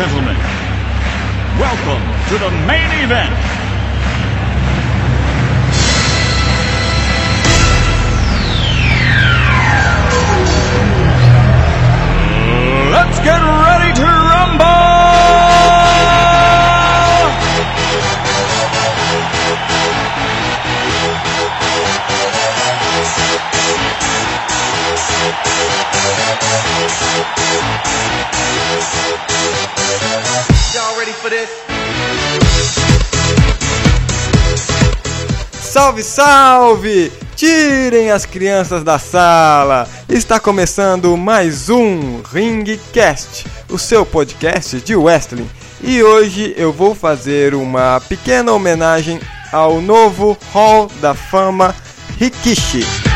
[0.00, 0.36] gentlemen,
[1.60, 3.34] welcome to the main event.
[12.90, 14.19] Let's get ready to
[35.90, 37.12] Salve, salve!
[37.34, 39.88] Tirem as crianças da sala!
[40.08, 45.50] Está começando mais um Ringcast, o seu podcast de wrestling.
[45.82, 51.74] E hoje eu vou fazer uma pequena homenagem ao novo Hall da Fama
[52.20, 53.09] Rikishi.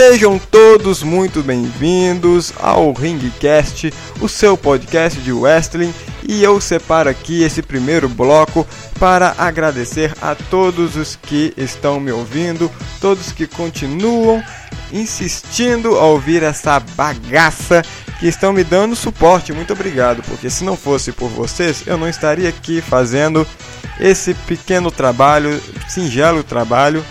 [0.00, 5.92] Sejam todos muito bem-vindos ao Ringcast, o seu podcast de wrestling,
[6.26, 8.66] e eu separo aqui esse primeiro bloco
[8.98, 14.42] para agradecer a todos os que estão me ouvindo, todos que continuam
[14.90, 17.82] insistindo a ouvir essa bagaça
[18.18, 19.52] que estão me dando suporte.
[19.52, 23.46] Muito obrigado, porque se não fosse por vocês, eu não estaria aqui fazendo
[24.00, 27.04] esse pequeno trabalho, singelo trabalho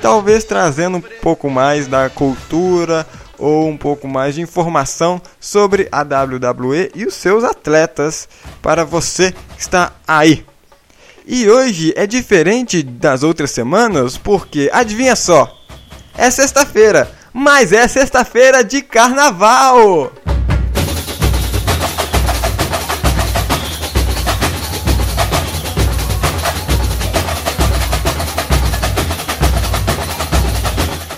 [0.00, 3.06] talvez trazendo um pouco mais da cultura
[3.38, 8.28] ou um pouco mais de informação sobre a WWE e os seus atletas
[8.60, 10.44] para você que está aí.
[11.26, 15.50] E hoje é diferente das outras semanas porque, adivinha só,
[16.16, 20.12] é sexta-feira, mas é sexta-feira de carnaval!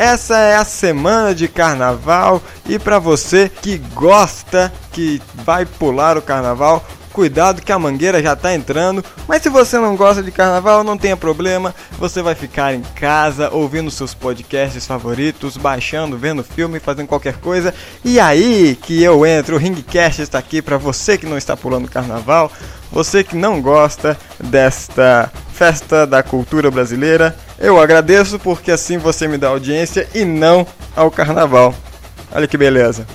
[0.03, 6.23] Essa é a semana de carnaval e para você que gosta, que vai pular o
[6.23, 9.05] carnaval, cuidado que a mangueira já tá entrando.
[9.29, 13.51] Mas se você não gosta de carnaval, não tenha problema, você vai ficar em casa
[13.51, 17.75] ouvindo seus podcasts favoritos, baixando, vendo filme, fazendo qualquer coisa.
[18.05, 21.89] E aí que eu entro, o Ringcast está aqui para você que não está pulando
[21.89, 22.51] carnaval,
[22.91, 27.37] você que não gosta desta festa da cultura brasileira.
[27.59, 31.75] Eu agradeço porque assim você me dá audiência e não ao carnaval.
[32.35, 33.07] Olha que beleza.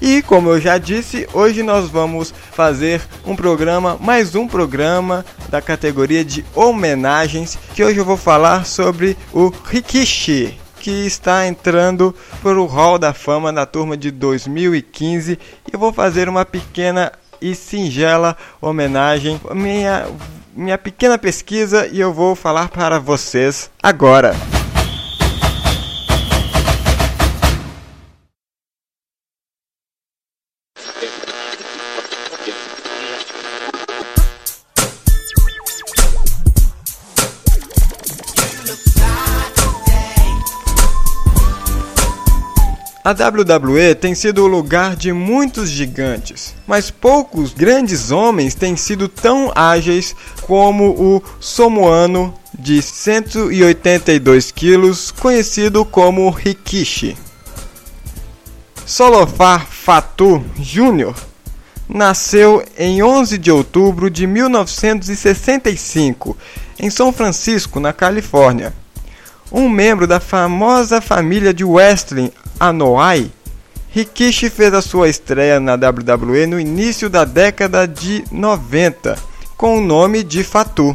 [0.00, 5.60] E como eu já disse, hoje nós vamos fazer um programa, mais um programa da
[5.60, 12.58] categoria de homenagens, que hoje eu vou falar sobre o Rikishi, que está entrando para
[12.58, 15.32] o Hall da Fama na turma de 2015.
[15.32, 15.38] E
[15.72, 20.06] eu vou fazer uma pequena e singela homenagem, minha
[20.54, 24.34] minha pequena pesquisa e eu vou falar para vocês agora.
[43.10, 49.08] A WWE tem sido o lugar de muitos gigantes, mas poucos grandes homens têm sido
[49.08, 57.16] tão ágeis como o Somoano de 182 quilos, conhecido como Rikishi.
[58.86, 61.12] Solofar Fatu Jr.
[61.88, 66.36] nasceu em 11 de outubro de 1965
[66.78, 68.72] em São Francisco, na Califórnia.
[69.52, 73.32] Um membro da famosa família de wrestling Anoa'i,
[73.92, 79.18] Rikishi fez a sua estreia na WWE no início da década de 90,
[79.56, 80.94] com o nome de Fatu.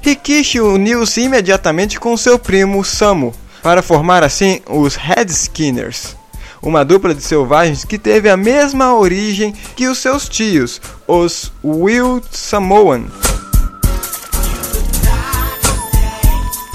[0.00, 6.16] Rikishi uniu-se imediatamente com seu primo Samu, para formar assim os Redskinners,
[6.62, 12.24] uma dupla de selvagens que teve a mesma origem que os seus tios, os Wild
[12.30, 13.06] Samoan.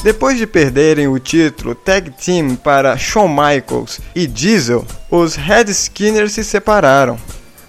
[0.03, 6.43] Depois de perderem o título Tag Team para Shawn Michaels e Diesel, os Redskinners se
[6.43, 7.17] separaram.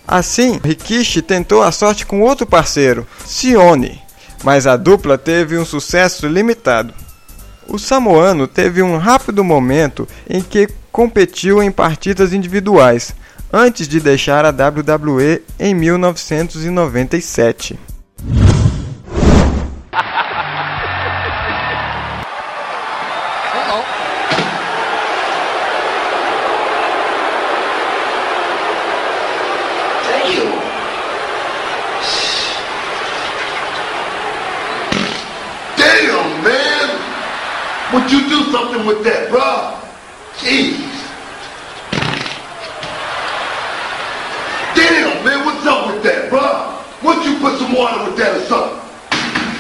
[0.07, 4.03] Assim, Rikishi tentou a sorte com outro parceiro, Sione,
[4.43, 6.93] mas a dupla teve um sucesso limitado.
[7.69, 13.15] O samoano teve um rápido momento em que competiu em partidas individuais,
[13.53, 17.79] antes de deixar a WWE em 1997.
[38.11, 39.79] You do something with that, bro?
[40.39, 40.79] Jeez.
[44.75, 46.75] Damn, man, what's up with that, bro?
[47.03, 48.81] Don't you put some water with that or something?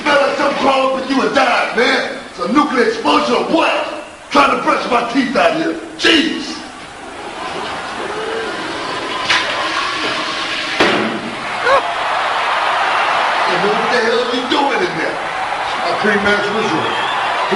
[0.02, 2.19] Smell like something crawled up with you and died, man.
[2.28, 4.04] It's a nuclear explosion or what?
[4.31, 5.78] Trying to brush my teeth out here.
[5.96, 6.58] Jeez.
[13.64, 15.14] What the hell are you doing in there?
[15.14, 16.44] A pre-match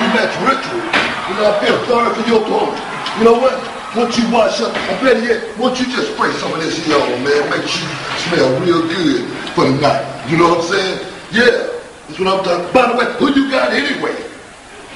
[0.09, 0.81] Pre-match ritual.
[1.29, 2.81] You know, I feel sorry for your opponent.
[3.19, 3.53] You know what?
[3.95, 6.97] Once you wash up, I better yet, once you just spray some of this here
[6.97, 7.85] on, man, make you
[8.25, 10.01] smell real good for the night.
[10.31, 10.99] You know what I'm saying?
[11.31, 11.69] Yeah,
[12.09, 14.17] that's what I'm talking By the way, who you got anyway?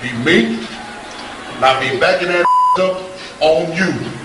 [0.01, 0.65] Be me?
[1.57, 2.47] And I be backing that
[2.81, 3.03] up
[3.41, 4.22] on you.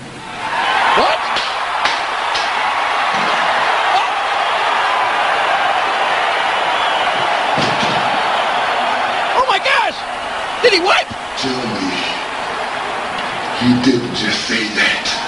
[13.82, 15.18] Didn't say that.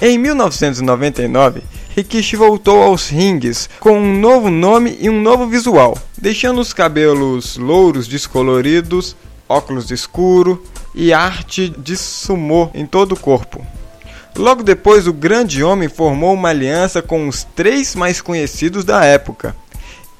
[0.00, 1.62] Em 1999,
[1.94, 7.56] Rikishi voltou aos rings com um novo nome e um novo visual, deixando os cabelos
[7.56, 9.16] louros descoloridos,
[9.48, 10.62] óculos escuro
[10.94, 13.64] e arte de sumô em todo o corpo.
[14.36, 19.56] Logo depois, o grande homem formou uma aliança com os três mais conhecidos da época.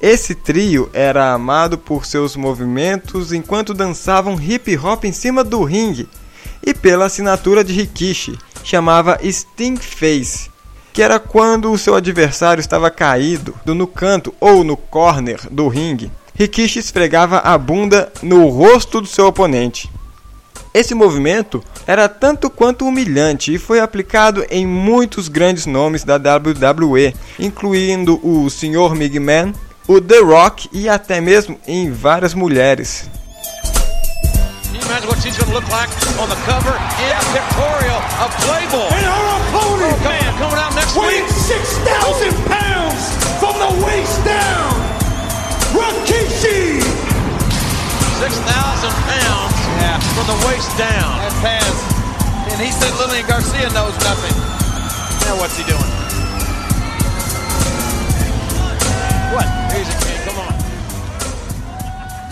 [0.01, 6.07] Esse trio era amado por seus movimentos enquanto dançavam hip hop em cima do ringue
[6.63, 10.51] e pela assinatura de Rikishi, chamava Sting Face,
[10.93, 16.11] que era quando o seu adversário estava caído no canto ou no corner do ringue.
[16.35, 19.89] Rikishi esfregava a bunda no rosto do seu oponente.
[20.73, 27.15] Esse movimento era tanto quanto humilhante e foi aplicado em muitos grandes nomes da WWE,
[27.39, 28.95] incluindo o Sr.
[28.95, 29.53] McMahon,
[29.87, 33.09] o The Rock e até mesmo em várias mulheres.
[34.63, 35.89] Can you imagine what she's going to look like
[36.19, 38.89] on the cover and pictorial of Playboy?
[38.91, 41.31] And her opponent, Oh, man, coming out next weighing week.
[41.31, 43.01] 6,000 pounds
[43.39, 44.73] from the waist down,
[45.71, 46.81] Rikishi.
[48.19, 49.99] 6,000 pounds Yeah.
[50.15, 51.17] from the waist down.
[51.21, 51.75] That pass.
[52.51, 54.35] And he said Lillian Garcia knows nothing.
[55.27, 55.96] Now what's he doing?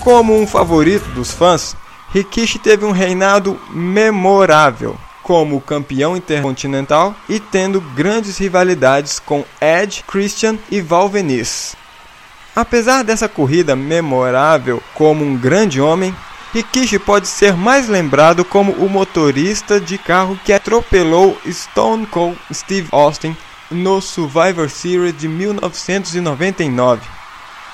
[0.02, 1.76] Como um favorito dos fãs,
[2.14, 10.58] Rikishi teve um reinado memorável como campeão intercontinental e tendo grandes rivalidades com Edge, Christian
[10.70, 11.76] e Val Venis.
[12.56, 16.16] Apesar dessa corrida memorável como um grande homem,
[16.54, 22.88] Rikishi pode ser mais lembrado como o motorista de carro que atropelou Stone Cold Steve
[22.92, 23.36] Austin
[23.72, 27.16] no Survivor Series de 1999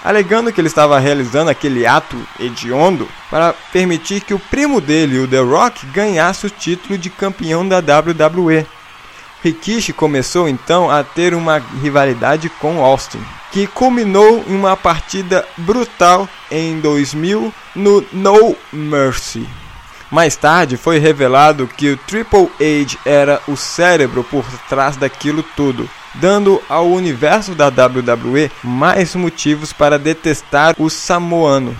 [0.03, 5.27] alegando que ele estava realizando aquele ato hediondo para permitir que o primo dele, o
[5.27, 8.65] The Rock, ganhasse o título de campeão da WWE.
[9.43, 16.29] Rikishi começou então a ter uma rivalidade com Austin, que culminou em uma partida brutal
[16.49, 19.47] em 2000 no No Mercy.
[20.11, 25.89] Mais tarde foi revelado que o Triple H era o cérebro por trás daquilo tudo,
[26.15, 31.73] dando ao universo da WWE mais motivos para detestar o samoano.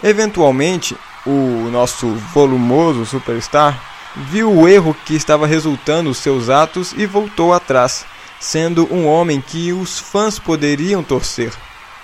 [0.00, 3.76] Eventualmente, o nosso volumoso superstar
[4.14, 8.06] viu o erro que estava resultando os seus atos e voltou atrás,
[8.38, 11.52] sendo um homem que os fãs poderiam torcer.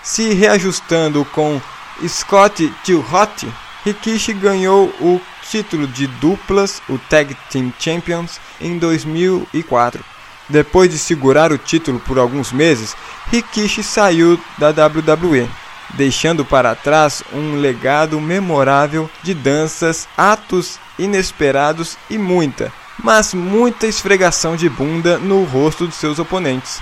[0.02, 1.60] Se reajustando com
[2.06, 2.72] Scott
[3.12, 3.48] Hot,
[3.84, 10.02] Rikishi ganhou o título de duplas, o Tag Team Champions, em 2004.
[10.48, 12.96] Depois de segurar o título por alguns meses,
[13.30, 15.48] Rikishi saiu da WWE,
[15.90, 22.72] deixando para trás um legado memorável de danças, atos inesperados e muita,
[23.02, 26.80] mas muita esfregação de bunda no rosto de seus oponentes.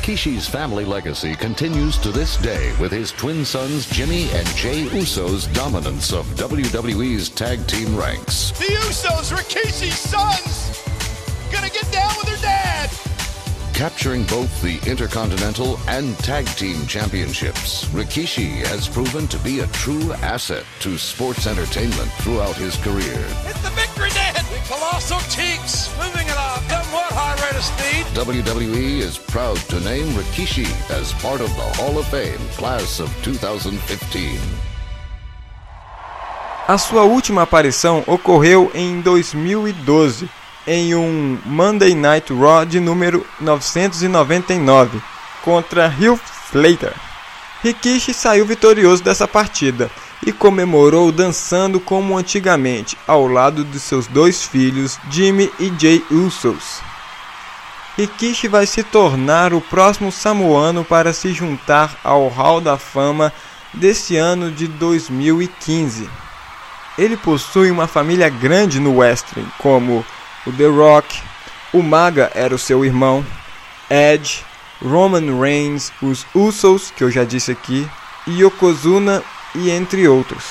[0.00, 5.46] Rikishi's family legacy continues to this day with his twin sons Jimmy and Jay Uso's
[5.48, 8.50] dominance of WWE's tag team ranks.
[8.52, 10.82] The Usos, Rikishi's sons,
[11.52, 12.90] gonna get down with their dad.
[13.74, 20.14] Capturing both the Intercontinental and Tag Team Championships, Rikishi has proven to be a true
[20.14, 23.22] asset to sports entertainment throughout his career.
[23.44, 24.29] It's the victory dance.
[24.68, 28.04] Colossal cheeks moving at a somewhat high rate of speed.
[28.14, 33.10] WWE is proud to name Rikishi as part of the Hall of Fame class of
[33.22, 34.38] 2015.
[36.68, 40.30] A sua última aparição ocorreu em 2012,
[40.66, 45.00] em um Monday Night Raw de número 999,
[45.42, 46.94] contra Heath Slater.
[47.62, 49.90] Rikishi saiu vitorioso dessa partida
[50.26, 56.80] e comemorou dançando como antigamente, ao lado de seus dois filhos, Jimmy e Jay Usos.
[57.96, 63.32] Rikishi vai se tornar o próximo samoano para se juntar ao Hall da Fama
[63.74, 66.08] desse ano de 2015.
[66.98, 70.04] Ele possui uma família grande no wrestling, como
[70.46, 71.20] o The Rock,
[71.72, 73.24] o Maga era o seu irmão,
[73.88, 74.44] Edge,
[74.82, 77.88] Roman Reigns, os Usos, que eu já disse aqui,
[78.26, 79.22] Yokozuna
[79.54, 80.44] e entre outros.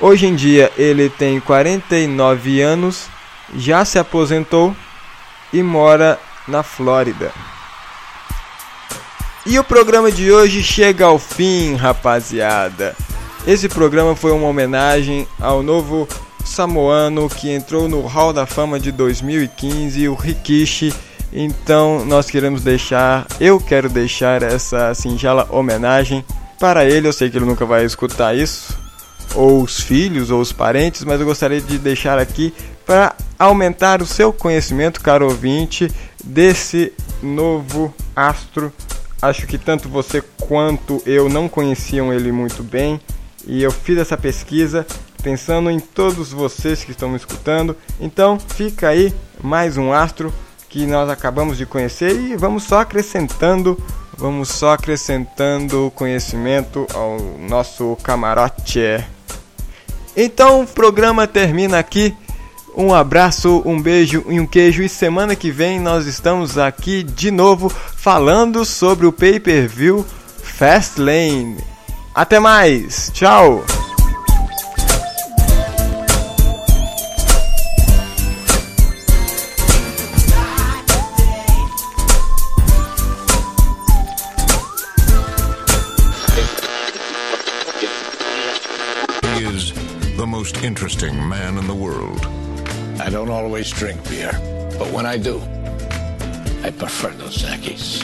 [0.00, 3.06] Hoje em dia ele tem 49 anos,
[3.56, 4.74] já se aposentou
[5.52, 7.32] e mora na Flórida.
[9.44, 12.94] E o programa de hoje chega ao fim, rapaziada.
[13.46, 16.06] Esse programa foi uma homenagem ao novo
[16.44, 20.92] samoano que entrou no Hall da Fama de 2015, o Rikishi.
[21.32, 26.24] Então nós queremos deixar, eu quero deixar essa singela homenagem
[26.58, 27.08] para ele.
[27.08, 28.76] Eu sei que ele nunca vai escutar isso,
[29.34, 32.52] ou os filhos, ou os parentes, mas eu gostaria de deixar aqui
[32.84, 35.90] para aumentar o seu conhecimento, caro ouvinte,
[36.24, 38.72] desse novo astro.
[39.20, 43.00] Acho que tanto você quanto eu não conheciam ele muito bem
[43.46, 44.86] e eu fiz essa pesquisa
[45.22, 47.76] pensando em todos vocês que estão me escutando.
[48.00, 49.12] Então, fica aí
[49.42, 50.32] mais um astro
[50.68, 53.76] que nós acabamos de conhecer e vamos só acrescentando,
[54.18, 59.02] vamos só acrescentando conhecimento ao nosso camarote.
[60.16, 62.14] Então, o programa termina aqui.
[62.76, 64.82] Um abraço, um beijo e um queijo.
[64.82, 70.04] E semana que vem nós estamos aqui de novo falando sobre o pay-per-view
[70.42, 71.56] Fastlane.
[72.14, 73.64] Até mais, tchau!
[90.58, 92.20] Most interesting man in the world.
[93.00, 94.32] I don't always drink beer,
[94.78, 95.40] but when I do,
[96.64, 98.02] I prefer Dos Equis.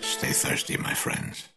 [0.00, 1.53] Stay thirsty, my friends.